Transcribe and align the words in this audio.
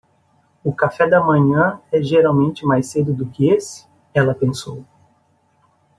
O 0.63 0.73
café 0.73 1.07
da 1.07 1.21
manhã 1.23 1.79
é 1.91 2.01
geralmente 2.01 2.65
mais 2.65 2.87
cedo 2.87 3.13
do 3.13 3.27
que 3.29 3.51
esse?, 3.51 3.87
ela 4.15 4.33
pensou. 4.33 4.83